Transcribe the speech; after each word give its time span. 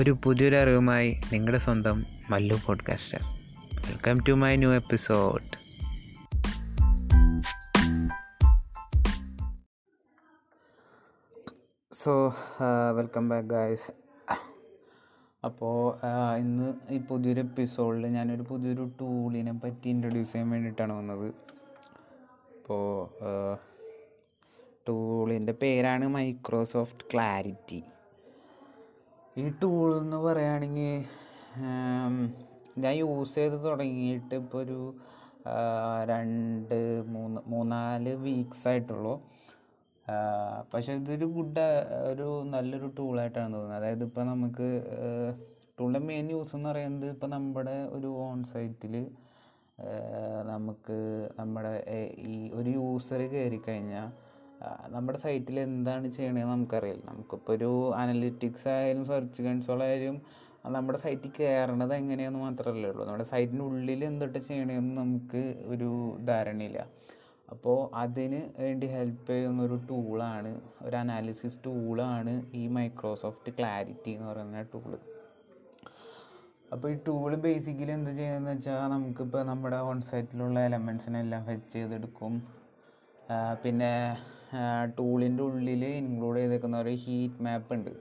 ഒരു 0.00 0.16
പുതിയൊരു 0.24 0.56
അറിവുമായി 0.56 1.20
നിങ്ങളുടെ 1.32 1.58
സ്വന്തം 1.58 2.04
Mallu 2.30 2.56
podcaster 2.66 3.18
welcome 3.88 4.20
to 4.28 4.32
my 4.32 4.56
new 4.56 4.72
episode 4.72 5.42
so 11.92 12.34
welcome 12.96 13.28
back 13.28 13.48
guys 13.48 13.92
അപ്പോൾ 15.44 16.06
ഇന്ന് 16.36 16.74
ഈ 16.90 16.98
പുതിയൊരു 16.98 17.40
എപ്പിസോഡിൽ 17.40 18.06
ഞാനൊരു 18.06 18.42
പുതിയൊരു 18.42 18.90
ടൂളിനെ 19.00 19.52
പറ്റി 19.52 19.88
ഇൻട്രൊഡ്യൂസ് 19.88 20.32
ചെയ്യാൻ 20.32 20.50
വേണ്ടിയിട്ടാണ് 20.50 20.92
വന്നത്. 20.92 21.34
അപ്പോൾ 22.56 23.58
ടൂളിന്റെ 24.88 25.52
പേരാണ് 25.52 26.08
മൈക്രോസോഫ്റ്റ് 26.08 27.04
ക്ലാരിറ്റി 27.14 27.84
ഈ 29.36 29.42
എന്ന് 30.00 30.18
പറയുകയാണെങ്കിൽ 30.26 31.04
ഞാൻ 32.82 32.94
യൂസ് 33.00 33.34
ചെയ്ത് 33.34 33.56
തുടങ്ങിയിട്ട് 33.66 34.34
ഇപ്പോൾ 34.42 34.58
ഒരു 34.64 34.78
രണ്ട് 36.10 36.78
മൂന്ന് 37.14 37.40
മൂന്നാൽ 37.52 38.06
വീക്സ് 38.24 38.64
ആയിട്ടുള്ളൂ. 38.70 39.14
പക്ഷേ 40.72 40.92
ഇതൊരു 41.00 41.26
ഗുഡ് 41.36 41.66
ഒരു 42.10 42.26
നല്ലൊരു 42.54 42.88
ടൂളായിട്ടാണ് 42.98 43.50
തോന്നുന്നത്. 43.54 43.76
അതായത് 43.78 44.04
ഇപ്പോൾ 44.08 44.24
നമുക്ക് 44.32 44.68
ടൂളിന്റെ 45.78 46.00
മെയിൻ 46.08 46.26
യൂസ് 46.34 46.54
എന്ന് 46.56 46.68
പറയുന്നത് 46.70 47.06
ഇപ്പോൾ 47.14 47.30
നമ്മുടെ 47.36 47.76
ഒരു 47.96 48.08
ഓൺ 48.24 48.38
സൈറ്റിൽ 48.52 48.94
നമുക്ക് 50.52 50.98
നമ്മുടെ 51.38 51.72
ഈ 52.32 52.34
ഒരു 52.58 52.70
യൂസർ 52.78 53.20
കയറി 53.34 53.60
കഴിഞ്ഞാൽ 53.68 54.08
നമ്മുടെ 54.94 55.18
സൈറ്റിൽ 55.24 55.56
എന്താണ് 55.60 56.06
ചെയ്യണതെന്ന് 56.16 56.54
നമുക്കറിയില്ല. 56.54 57.04
നമുക്കിപ്പോൾ 57.10 57.52
ഒരു 57.56 57.70
അനലിറ്റിക്സ് 58.00 58.68
ആയാലും 58.74 59.04
സെർച്ച് 59.10 59.42
കൺസോൾ 59.46 59.82
ആയാലും 59.86 60.16
നമ്മുടെ 60.76 60.98
സൈറ്റിൽ 61.04 61.30
കയറണത് 61.38 61.94
എങ്ങനെയാണെന്ന് 61.94 62.40
മാത്രമല്ലേ 62.46 62.88
ഉള്ളൂ. 62.90 63.02
നമ്മുടെ 63.04 63.26
സൈറ്റിന്റെ 63.32 63.64
ഉള്ളിൽ 63.68 64.02
എന്തൊട്ട് 64.08 64.38
ചെയ്യണമെന്ന് 64.48 64.96
നമുക്ക് 65.02 65.42
ഒരു 65.72 65.90
ധാരണയില്ല. 66.30 66.80
അപ്പോൾ 67.54 67.78
അതിന് 68.02 68.40
വേണ്ടി 68.62 68.86
ഹെൽപ്പ് 68.96 69.26
ചെയ്യുന്ന 69.30 69.62
ഒരു 69.68 69.76
ടൂളാണ് 69.88 70.50
ഒരു 70.86 70.96
അനാലിസിസ് 70.96 71.58
ടൂളാണ് 71.64 72.34
ഈ 72.60 72.64
മൈക്രോസോഫ്റ്റ് 72.76 73.52
ക്ലാരിറ്റി 73.58 74.10
എന്ന് 74.16 74.28
പറയുന്ന 74.30 74.62
ടൂൾ 74.74 74.92
അപ്പോൾ 76.74 76.88
ഈ 76.92 76.96
ടൂൾ 77.06 77.30
ബേസിക്കലി 77.44 77.92
എന്ത് 77.96 78.10
ചെയ്യുന്നതെന്ന് 78.10 78.52
വെച്ചാൽ 78.52 78.84
നമുക്കിപ്പോൾ 78.92 79.42
നമ്മുടെ 79.42 79.78
ഓൺസൈറ്റിലുള്ള 79.88 80.58
എലമെൻസിനെല്ലാം 80.68 81.40
ഫെച്ച് 81.48 81.72
ചെയ്തെടുക്കും. 81.72 82.34
പിന്നെ 83.64 83.92
ടൂളിന്റെ 84.98 85.42
ഉള്ളിൽ 85.42 85.84
ഇൻക്ലൂഡ് 85.84 86.38
ചെയ്തേക്കുന്ന 86.38 86.78
ഒരു 86.80 86.94
ഹീറ്റ് 87.04 87.42
മാപ്പ് 87.44 87.74
ഉണ്ട്. 87.74 87.92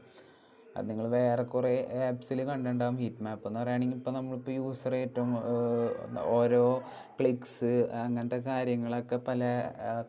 അത് 0.77 0.85
നിങ്ങൾ 0.89 1.07
വേറെ 1.07 1.43
കുറേ 1.43 1.71
ആപ്സിൽ 2.07 2.39
കണ്ടിട്ടുണ്ടാകും 2.49 2.97
ഹീറ്റ് 2.97 3.23
മാപ്പ് 3.23 3.47
എന്ന് 3.47 3.59
പറയുകയാണെങ്കിൽ 3.59 3.97
ഇപ്പോൾ 3.97 4.11
നമ്മളിപ്പോൾ 4.11 4.51
യൂസർ 4.51 4.93
ഏറ്റവും 4.95 5.31
ഓരോ 6.37 6.63
ക്ലിക്സ് 7.19 7.71
അങ്ങനത്തെ 8.03 8.37
കാര്യങ്ങളൊക്കെ 8.37 9.17
പല 9.27 9.41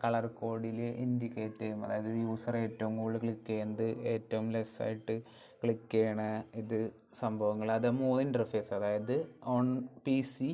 കളർ 0.05 0.27
കോഡിൽ 0.41 0.80
ഇൻഡിക്കേറ്റ് 1.05 1.58
ചെയ്യും. 1.58 1.84
അതായത് 1.84 2.10
യൂസർ 2.27 2.56
ഏറ്റവും 2.56 2.97
കൂടുതൽ 2.97 3.19
ക്ലിക്ക് 3.19 3.47
ചെയ്യുന്നത് 3.47 3.86
ഏറ്റവും 4.14 4.50
ലെസ്സായിട്ട് 4.56 5.16
ക്ലിക്ക് 5.62 5.91
ചെയ്യണ 5.92 6.22
ഇത് 6.54 6.78
സംഭവങ്ങൾ. 7.20 7.70
അത് 7.72 7.91
മൂന്ന് 7.91 8.22
ഇന്റർഫേസ് 8.22 8.75
അതായത് 8.75 9.16
on 9.47 9.66
P 10.06 10.20
C 10.34 10.50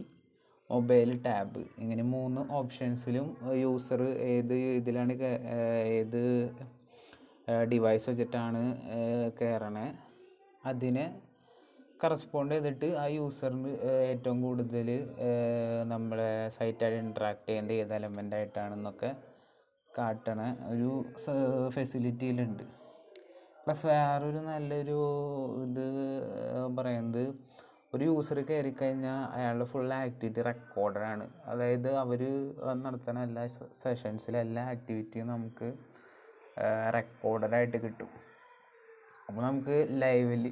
mobile 0.71 1.11
tab. 1.27 1.63
ഇങ്ങനെ 1.79 2.05
മൂന്ന് 2.15 2.41
ഓപ്ഷൻസിലും 2.53 3.27
യൂസർ 3.61 4.01
ഏത് 4.31 4.55
ഇതിലാണ് 4.79 5.15
ഏത് 5.93 6.23
ഡിവൈസ് 7.73 8.07
വെച്ചിട്ടാണ് 8.11 8.63
കയറണേ 9.39 9.87
അതിനെ 10.65 11.05
കറസ്പോണ്ട് 12.03 12.53
ചെയ്തിട്ട് 12.55 12.89
ആ 13.03 13.05
യൂസറിന് 13.17 13.71
ഏറ്റവും 14.09 14.39
കൂടുതൽ 14.43 14.89
നമ്മളെ 15.85 16.31
സൈറ്റായിട്ട് 16.49 16.99
ഇൻട്രാക്ട് 17.05 17.47
ചെയ്യുന്നത് 17.49 17.75
ഏത് 17.75 17.95
എലമെന്റ് 17.95 18.37
ആയിട്ടാണെന്നൊക്കെ 18.37 19.11
കാട്ടണ 19.91 20.41
ഒരു 20.73 20.91
ഫെസിലിറ്റിയിലുണ്ട് 21.75 22.65
പ്ലസ് 23.63 23.87
വേറൊരു 23.87 24.41
നല്ലൊരു 24.49 24.99
ഇത് 25.65 25.87
പറയുന്നത് 26.77 27.25
ഒരു 27.93 28.05
യൂസർ 28.05 28.39
കയറി 28.41 28.71
കഴിഞ്ഞാൽ 28.71 29.21
അയാളുടെ 29.33 29.65
ഫുൾ 29.65 29.93
ആക്ടിവിറ്റി 29.95 30.43
റെക്കോർഡാണ് 30.43 31.27
അതായത് 31.47 31.91
അവർ 31.97 32.23
നടത്തുന്ന 32.77 33.21
എല്ലാ 33.23 33.45
സെഷൻസിലെ 33.83 34.39
എല്ലാ 34.39 34.63
ആക്ടിവിറ്റിയും 34.65 35.29
നമുക്ക് 35.29 35.69
റെക്കോർഡായിട്ട് 36.95 37.77
കിട്ടും. 37.77 38.11
അപ്പോൾ 39.29 39.43
നമുക്ക് 39.43 39.77
ലൈവിൽ 40.03 40.43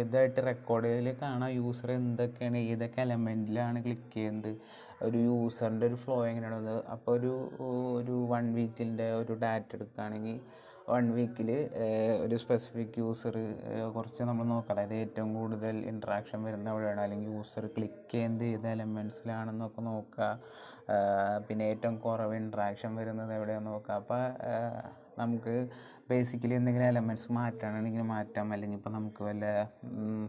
ഇതായിട്ട് 0.00 0.40
റെക്കോർഡിൽ 0.46 1.08
കാണാം 1.22 1.50
യൂസർ 1.50 1.90
എന്തൊക്കെയാണ് 1.90 2.58
ഏതൊക്കെ 2.72 3.00
എലമെന്റിലാണ് 3.00 3.78
ക്ലിക്ക് 3.84 4.10
ചെയ്യുന്നത് 4.14 4.52
ഒരു 5.02 5.18
യൂസറിന്റെ 5.18 5.86
ഒരു 5.86 5.94
ഫ്ലോ 5.94 6.16
എങ്ങനെയാണത് 6.26 6.74
അപ്പോൾ 6.86 7.12
ഒരു 7.18 7.32
ഒരു 7.98 8.16
വൺ 8.32 8.46
വീക്കിന്റെ 8.54 9.06
ഒരു 9.12 9.34
ഡാറ്റ 9.42 9.70
എടുക്കുകയാണെങ്കിൽ 9.74 10.36
വൺ 10.90 11.04
വീക്കിൽ 11.16 11.50
ഒരു 12.24 12.36
സ്പെസിഫിക് 12.42 12.96
യൂസർ 13.02 13.34
കുറച്ച് 13.94 14.22
നമ്മൾ 14.28 14.46
നോക്കുക 14.52 14.72
അതായത് 14.74 14.94
ഏറ്റവും 15.02 15.30
കൂടുതൽ 15.38 15.76
ഇൻട്രാക്ഷൻ 15.92 16.38
വരുന്ന 16.46 16.72
എവിടെയാണ് 16.74 17.00
അല്ലെങ്കിൽ 17.04 17.30
യൂസർ 17.38 17.64
ക്ലിക്ക് 17.76 18.02
ചെയ്ത് 18.14 18.44
ഏത് 18.54 18.66
എലമെന്റ്സിലാണെന്നൊക്കെ 18.74 19.82
നോക്കുക 19.90 20.28
പിന്നെ 21.48 21.64
ഏറ്റവും 21.72 21.96
കുറവ് 22.06 22.36
ഇൻട്രാക്ഷൻ 22.42 22.90
വരുന്നത് 23.00 23.32
എവിടെയാണെന്ന് 23.38 23.72
നോക്കുക. 23.74 23.96
അപ്പോൾ 24.00 24.22
നമുക്ക് 25.20 25.54
ബേസിക്കലി 26.10 26.54
എന്തെങ്കിലും 26.58 26.86
എലമെന്റ്സ് 26.92 27.28
മാറ്റാണെങ്കിൽ 27.38 28.02
മാറ്റാം. 28.14 28.46
അല്ലെങ്കിൽ 28.54 28.78
ഇപ്പോൾ 28.80 28.92
നമുക്ക് 28.98 29.22
വല്ല 29.28 29.44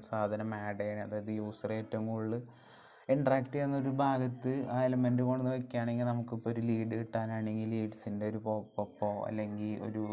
സാധനം 0.09 0.51
ആഡ് 0.63 0.81
ചെയ്യണം 0.81 1.03
അതായത് 1.07 1.31
യൂസർ 1.41 1.71
ഏറ്റവും 1.79 2.05
കൂടുതൽ 2.13 2.41
ഇൻട്രാക്ട് 3.13 3.53
ചെയ്യുന്ന 3.53 3.75
ഒരു 3.83 3.91
ഭാഗത്ത് 4.01 4.53
ആ 4.75 4.77
എലമെന്റ് 4.87 5.23
കൊണ്ട് 5.29 5.43
വയ്ക്കുകയാണെങ്കിൽ 5.49 6.07
നമുക്കിപ്പോൾ 6.11 6.49
ഒരു 6.53 6.61
ലീഡ് 6.69 6.95
കിട്ടാനാണെങ്കിൽ 7.01 7.69
ലീഡ്സിന്റെ 7.73 8.25
ഒരു 8.31 8.39
പോപ്പോ 8.77 9.09
അല്ലെങ്കിൽ 9.27 9.71
ഒരു 9.87 10.03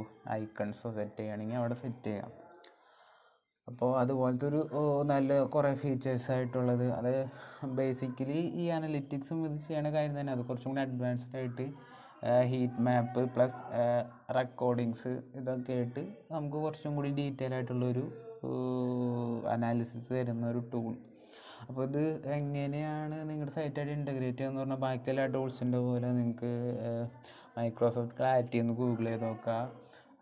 ഐക്കൺസോ 0.41 0.91
സെറ്റ് 0.99 1.17
ചെയ്യുകയാണെങ്കിൽ 1.19 1.59
അവിടെ 1.61 1.77
സെറ്റ് 1.83 2.05
ചെയ്യാം. 2.09 2.31
അപ്പോൾ 3.69 3.91
അതുപോലത്തെ 4.01 4.47
ഒരു 4.51 4.61
നല്ല 5.13 5.31
കുറേ 5.55 5.71
ഫീച്ചേഴ്സ് 5.83 6.29
ആയിട്ടുള്ളത്. 6.35 6.87
അത് 6.99 7.13
ബേസിക്കലി 7.79 8.39
ഈ 8.63 8.67
അനലിറ്റിക്സും 8.77 9.41
ഇത് 9.47 9.59
ചെയ്യണ 9.67 9.89
കാര്യം 9.97 10.15
തന്നെ. 10.21 10.33
അത് 10.37 10.43
കുറച്ചും 10.49 10.71
കൂടി 10.71 10.83
അഡ്വാൻസ്ഡ് 10.87 11.37
ആയിട്ട് 11.37 11.67
ഹീറ്റ് 12.51 12.83
മാപ്പ് 12.87 13.23
പ്ലസ് 13.35 13.59
റെക്കോർഡിങ്സ് 14.39 15.13
ഇതൊക്കെ 15.41 15.73
ആയിട്ട് 15.73 16.03
നമുക്ക് 16.33 16.59
കുറച്ചും 16.65 16.95
കൂടി 16.97 17.11
ഡീറ്റെയിൽ 17.19 17.55
ആയിട്ടുള്ളൊരു 17.55 18.05
അനാലിസിസ് 19.55 20.11
തരുന്ന 20.17 20.47
ഒരു 20.53 20.63
ടൂൾ 20.73 20.91
അപ്പോൾ 21.69 21.83
ഇത് 21.89 22.03
എങ്ങനെയാണ് 22.37 23.17
നിങ്ങളുടെ 23.31 23.53
സൈറ്റായിട്ട് 23.57 23.95
ഇന്റഗ്രേറ്റ് 23.99 24.39
ചെയ്യുക 24.39 24.51
എന്ന് 24.51 24.61
പറഞ്ഞാൽ 24.63 24.81
ബാക്കി 24.85 25.11
എല്ലാ 25.13 25.25
ടൂൾസിന്റെ 25.35 25.81
പോലെ 25.87 26.09
നിങ്ങൾക്ക് 26.19 26.51
മൈക്രോസോഫ്റ്റ് 27.57 28.17
ക്ലാരിറ്റി 28.21 28.59
ഒന്ന് 28.63 28.75
ഗൂഗിൾ 28.81 29.07
ചെയ്ത് 29.11 29.25
നോക്കുക 29.29 29.57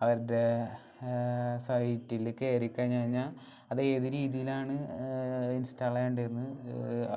അവരുടെ 0.04 0.42
സൈറ്റിൽ 1.66 2.26
കയറി 2.40 2.68
കഴിഞ്ഞ് 2.76 2.98
കഴിഞ്ഞാൽ 3.00 3.28
അത് 3.72 3.80
ഏത് 3.92 4.06
രീതിയിലാണ് 4.16 4.74
ഇൻസ്റ്റാൾ 5.58 5.94
ചെയ്യേണ്ടതെന്ന് 5.96 6.46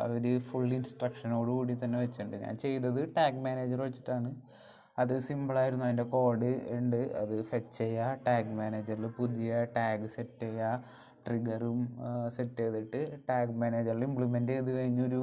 അവർ 0.03 0.23
ഫുൾ 0.49 0.69
ഇൻസ്ട്രക്ഷനോട് 0.77 1.51
കൂടി 1.57 1.73
തന്നെ 1.83 1.97
വെച്ചിട്ടുണ്ട്. 2.03 2.37
ഞാൻ 2.45 2.55
ചെയ്തത് 2.63 3.01
ടാഗ് 3.17 3.41
മാനേജർ 3.47 3.81
വെച്ചിട്ടാണ്. 3.87 4.29
അത് 5.01 5.13
സിമ്പിളായിരുന്നു 5.27 5.85
അതിന്റെ 5.87 6.05
കോഡ് 6.15 6.49
ഉണ്ട്. 6.77 7.01
അത് 7.21 7.35
ഫെച്ച് 7.51 7.75
ചെയ്യുക 7.81 8.07
ടാഗ് 8.27 8.55
മാനേജറിൽ 8.61 9.05
പുതിയ 9.19 9.51
ടാഗ് 9.77 10.07
സെറ്റ് 10.15 10.39
ചെയ്യുക 10.45 10.71
ട്രിഗറും 11.29 11.81
സെറ്റ് 12.35 12.63
ചെയ്തിട്ട് 12.63 13.01
ടാഗ് 13.29 13.59
മാനേജറിൽ 13.63 14.05
ഇംപ്ലിമെന്റ് 14.09 14.53
ചെയ്ത് 14.55 14.71
കഴിഞ്ഞൊരു 14.77 15.21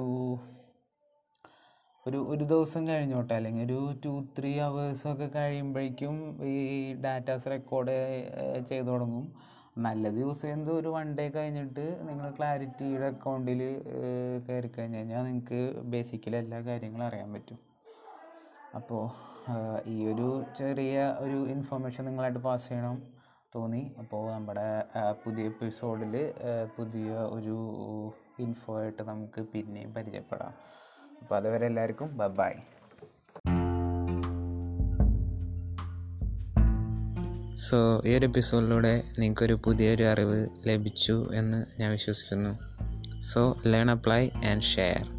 ഒരു 2.07 2.19
ഒരു 2.33 2.45
ദിവസം 2.51 2.83
കഴിഞ്ഞോട്ടെ 2.89 3.35
അല്ലെങ്കിൽ 3.37 3.65
ഒരു 3.67 3.79
ടു 4.05 4.13
ത്രീ 4.37 4.51
ഒക്കെ 5.13 5.27
കഴിയുമ്പോഴേക്കും 5.37 6.17
ഈ 6.53 6.57
ഡാറ്റാസ് 7.05 7.51
റെക്കോർഡ് 7.53 7.97
ചെയ്തു 8.71 8.89
തുടങ്ങും. 8.91 9.27
നല്ലത് 9.87 10.19
യൂസ് 10.25 10.41
ചെയ്യുന്നത് 10.43 10.71
ഒരു 10.81 10.91
വൺ 10.97 11.07
ഡേ 11.19 11.25
കഴിഞ്ഞിട്ട് 11.37 11.87
നിങ്ങൾ 12.09 12.29
ക്ലാരിറ്റിയുടെ 12.37 13.07
അക്കൗണ്ടിൽ 13.15 13.61
കയറി 14.47 14.69
കഴിഞ്ഞ് 14.77 14.99
കഴിഞ്ഞാൽ 14.99 15.25
നിങ്ങൾക്ക് 15.29 15.59
ബേസിക്കലി 15.95 16.39
എല്ലാ 16.45 16.61
കാര്യങ്ങളും 16.69 17.07
അറിയാൻ 17.09 17.29
പറ്റും. 17.37 17.59
അപ്പോൾ 18.79 19.03
ഈ 19.95 19.97
ഒരു 20.13 20.29
ചെറിയ 20.61 20.95
ഒരു 21.25 21.39
ഇൻഫർമേഷൻ 21.57 22.05
നിങ്ങളായിട്ട് 22.11 22.41
പാസ് 22.47 22.67
ചെയ്യണം. 22.71 22.97
തോന്നി. 23.55 23.93
അപ്പോൾ 23.99 24.33
നമ്മുടെ 24.33 24.85
പുതിയ 25.25 25.45
എപ്പിസോഡിൽ 25.45 26.33
പുതിയ 26.79 27.11
ഒരു 27.11 27.57
ഇൻഫോ 28.43 28.81
ആയിട്ട് 28.81 29.03
നമുക്ക് 29.03 29.41
പിന്നെയും 29.43 29.95
പരിചയപ്പെടാം. 29.95 30.55
അപ്പോൾ 31.23 31.37
അതുവരെ 31.37 31.67
എല്ലാവർക്കും 31.67 32.19
ബൈ. 32.37 32.53
സോ 37.55 38.03
ഈ 38.07 38.19
ഒരു 38.19 38.27
എപ്പിസോഡിലൂടെ 38.27 39.03
നിങ്ങൾക്കൊരു 39.19 39.59
പുതിയൊരു 39.65 40.03
അറിവ് 40.03 40.49
ലഭിച്ചു 40.67 41.27
എന്ന് 41.35 41.81
ഞാൻ 41.81 41.93
വിശ്വസിക്കുന്നു. 41.93 42.53
So 43.23 43.57
learn 43.67 43.91
apply 43.91 44.29
and 44.51 44.63
share. 44.63 45.16